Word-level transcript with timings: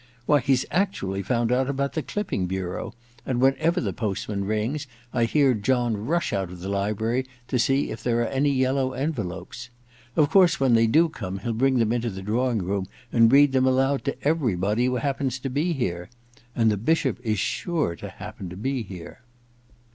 Why, 0.25 0.39
he's 0.39 0.65
actually 0.71 1.21
found 1.21 1.51
out 1.51 1.69
about 1.69 1.93
the 1.93 2.01
Clipping 2.01 2.47
Bureau, 2.47 2.95
and 3.23 3.39
whenever 3.39 3.79
the 3.79 3.93
postman 3.93 4.45
rings 4.45 4.87
I 5.13 5.25
hear 5.25 5.53
John 5.53 6.07
rush 6.07 6.33
Out 6.33 6.49
of 6.49 6.59
the 6.59 6.69
library 6.69 7.27
to 7.49 7.59
see 7.59 7.91
if 7.91 8.01
there 8.01 8.21
are 8.23 8.27
any 8.27 8.49
yellow 8.49 8.93
envelopes. 8.93 9.69
Of 10.15 10.31
course, 10.31 10.59
when 10.59 10.73
they 10.73 10.87
do 10.87 11.07
come 11.07 11.37
he'll 11.41 11.53
bring 11.53 11.77
them 11.77 11.93
into 11.93 12.09
the 12.09 12.23
drawing 12.23 12.63
room 12.63 12.87
and 13.11 13.31
read 13.31 13.51
them 13.51 13.67
aloud 13.67 14.03
to 14.05 14.17
everybody 14.23 14.85
who 14.85 14.95
happens 14.95 15.37
to 15.37 15.51
be 15.51 15.71
here— 15.71 16.09
and 16.55 16.71
the 16.71 16.77
Bishop 16.77 17.19
is 17.23 17.37
sure 17.37 17.95
to 17.97 18.09
happen 18.09 18.49
to 18.49 18.57
be 18.57 18.81
here 18.81 19.21